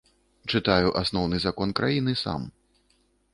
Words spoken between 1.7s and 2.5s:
краіны сам.